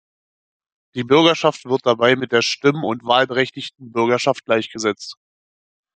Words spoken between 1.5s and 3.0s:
wird dabei mit der stimm-